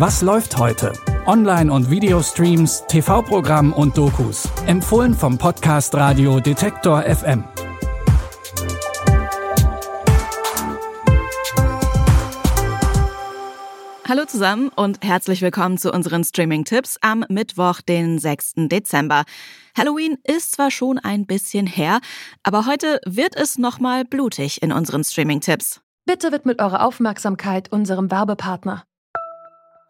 [0.00, 0.94] Was läuft heute?
[1.26, 4.48] Online- und Videostreams, TV-Programm und Dokus.
[4.64, 7.44] Empfohlen vom Podcast Radio Detektor FM.
[14.08, 18.52] Hallo zusammen und herzlich willkommen zu unseren Streaming-Tipps am Mittwoch, den 6.
[18.70, 19.24] Dezember.
[19.76, 22.00] Halloween ist zwar schon ein bisschen her,
[22.42, 25.82] aber heute wird es nochmal blutig in unseren Streaming-Tipps.
[26.06, 28.84] Bitte widmet eure Aufmerksamkeit unserem Werbepartner.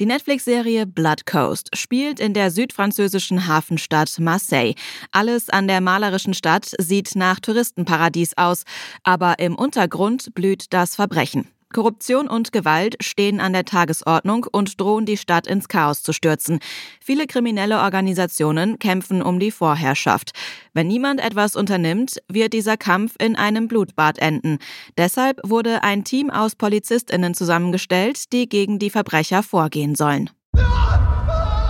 [0.00, 4.74] Die Netflix-Serie Blood Coast spielt in der südfranzösischen Hafenstadt Marseille.
[5.10, 8.62] Alles an der malerischen Stadt sieht nach Touristenparadies aus,
[9.02, 11.48] aber im Untergrund blüht das Verbrechen.
[11.72, 16.60] Korruption und Gewalt stehen an der Tagesordnung und drohen die Stadt ins Chaos zu stürzen.
[17.00, 20.32] Viele kriminelle Organisationen kämpfen um die Vorherrschaft.
[20.72, 24.58] Wenn niemand etwas unternimmt, wird dieser Kampf in einem Blutbad enden.
[24.96, 30.30] Deshalb wurde ein Team aus Polizistinnen zusammengestellt, die gegen die Verbrecher vorgehen sollen.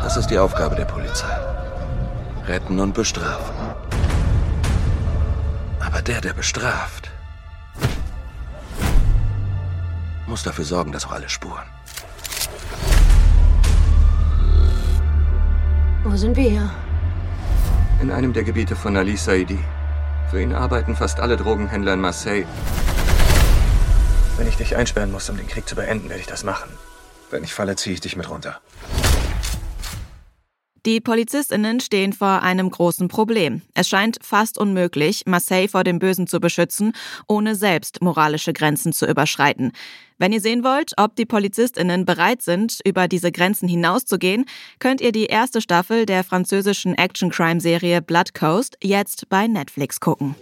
[0.03, 1.27] Das ist die Aufgabe der Polizei.
[2.47, 3.55] Retten und bestrafen.
[5.81, 7.08] Aber der, der bestraft,
[10.29, 11.67] muss dafür sorgen, dass auch alle spuren.
[16.05, 16.71] Wo sind wir hier?
[18.01, 19.59] In einem der Gebiete von Ali Saidi.
[20.31, 22.47] Für ihn arbeiten fast alle Drogenhändler in Marseille.
[24.37, 26.71] Wenn ich dich einsperren muss, um den Krieg zu beenden, werde ich das machen.
[27.31, 28.61] Wenn ich falle, ziehe ich dich mit runter.
[30.89, 33.61] Die Polizistinnen stehen vor einem großen Problem.
[33.75, 36.95] Es scheint fast unmöglich, Marseille vor dem Bösen zu beschützen,
[37.27, 39.73] ohne selbst moralische Grenzen zu überschreiten.
[40.17, 44.47] Wenn ihr sehen wollt, ob die Polizistinnen bereit sind, über diese Grenzen hinauszugehen,
[44.79, 50.37] könnt ihr die erste Staffel der französischen Action-Crime-Serie Blood Coast jetzt bei Netflix gucken.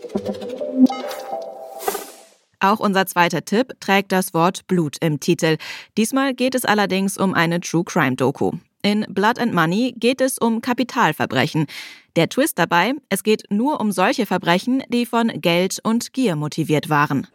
[2.61, 5.57] Auch unser zweiter Tipp trägt das Wort Blut im Titel.
[5.97, 8.53] Diesmal geht es allerdings um eine True Crime Doku.
[8.83, 11.67] In Blood and Money geht es um Kapitalverbrechen.
[12.15, 16.89] Der Twist dabei, es geht nur um solche Verbrechen, die von Geld und Gier motiviert
[16.89, 17.27] waren.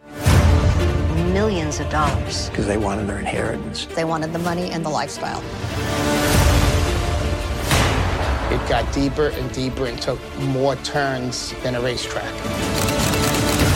[1.33, 2.49] Millions of dollars.
[2.49, 3.87] Because they wanted their inheritance.
[3.95, 5.41] They wanted the money and the lifestyle.
[8.51, 12.31] It got deeper and deeper and took more turns than a racetrack.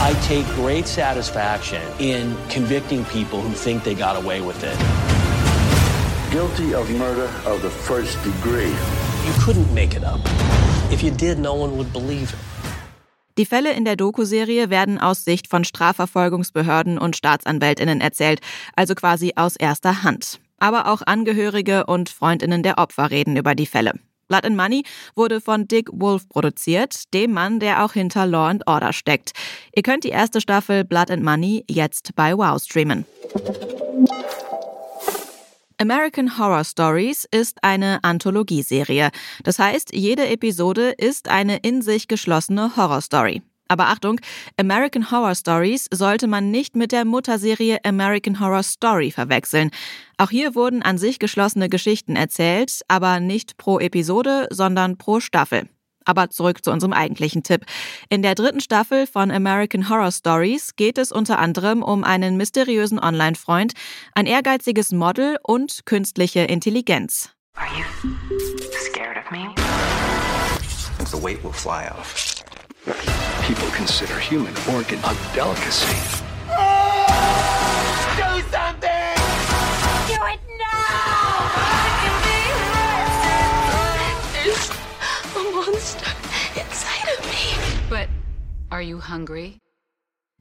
[0.00, 4.76] I take great satisfaction in convicting people who think they got away with it.
[6.36, 8.68] Guilty of murder of the first degree.
[9.24, 10.20] You couldn't make it up.
[10.92, 12.38] If you did, no one would believe it.
[13.38, 18.40] Die Fälle in der Doku-Serie werden aus Sicht von Strafverfolgungsbehörden und Staatsanwältinnen erzählt,
[18.74, 20.38] also quasi aus erster Hand.
[20.58, 23.94] Aber auch Angehörige und Freundinnen der Opfer reden über die Fälle.
[24.28, 28.66] Blood and Money wurde von Dick Wolf produziert, dem Mann, der auch hinter Law and
[28.66, 29.32] Order steckt.
[29.74, 33.06] Ihr könnt die erste Staffel Blood and Money jetzt bei Wow streamen.
[35.78, 39.10] American Horror Stories ist eine Anthologieserie.
[39.44, 43.42] Das heißt, jede Episode ist eine in sich geschlossene Horrorstory.
[43.68, 44.18] Aber Achtung,
[44.56, 49.70] American Horror Stories sollte man nicht mit der Mutterserie American Horror Story verwechseln.
[50.16, 55.68] Auch hier wurden an sich geschlossene Geschichten erzählt, aber nicht pro Episode, sondern pro Staffel.
[56.06, 57.66] Aber zurück zu unserem eigentlichen Tipp.
[58.08, 62.98] In der dritten Staffel von American Horror Stories geht es unter anderem um einen mysteriösen
[62.98, 63.74] Online-Freund,
[64.14, 67.30] ein ehrgeiziges Model und künstliche Intelligenz.
[67.56, 67.84] Are you
[68.72, 69.54] scared of me?
[71.10, 72.42] The weight will fly off.
[73.42, 76.25] People consider human organ a delicacy.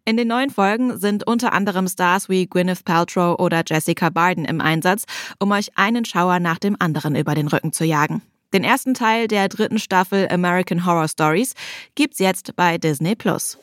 [0.08, 4.62] In den neuen Folgen sind unter anderem Stars wie Gwyneth Paltrow oder Jessica Barden im
[4.62, 5.06] Einsatz,
[5.40, 8.22] um euch einen Schauer nach dem anderen über den Rücken zu jagen.
[8.54, 11.54] Den ersten Teil der dritten Staffel American Horror Stories
[11.96, 13.58] gibt's jetzt bei Disney Plus.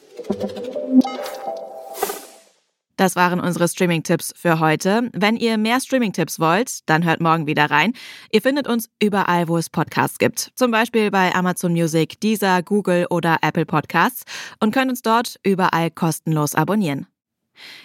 [3.02, 5.10] Das waren unsere Streaming-Tipps für heute.
[5.12, 7.94] Wenn ihr mehr Streaming-Tipps wollt, dann hört morgen wieder rein.
[8.30, 10.52] Ihr findet uns überall, wo es Podcasts gibt.
[10.54, 14.22] Zum Beispiel bei Amazon Music, Deezer, Google oder Apple Podcasts
[14.60, 17.08] und könnt uns dort überall kostenlos abonnieren.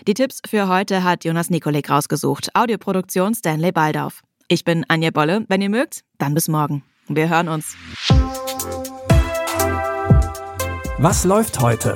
[0.08, 2.54] Die Tipps für heute hat Jonas Nikolik rausgesucht.
[2.54, 4.22] Audioproduktion Stanley Baldauf.
[4.48, 5.46] Ich bin Anja Bolle.
[5.48, 6.84] Wenn ihr mögt, dann bis morgen.
[7.08, 7.76] Wir hören uns.
[11.00, 11.96] Was läuft heute?